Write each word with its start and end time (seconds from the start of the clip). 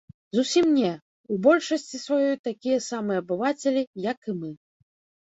Зусім 0.37 0.71
не, 0.77 0.93
у 1.35 1.37
большасці 1.49 2.03
сваёй 2.05 2.35
такія 2.49 2.77
самыя 2.89 3.23
абывацелі, 3.27 3.89
як 4.11 4.19
і 4.35 4.41
мы. 4.43 4.51